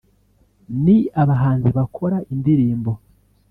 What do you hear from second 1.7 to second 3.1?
bakora indirimbo